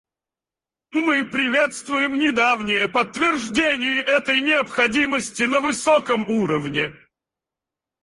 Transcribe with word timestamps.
Мы 0.93 1.25
приветствуем 1.25 2.17
недавнее 2.17 2.89
подтверждение 2.89 4.01
этой 4.01 4.41
необходимости 4.41 5.43
на 5.43 5.59
высоком 5.59 6.27
уровне. 6.27 6.95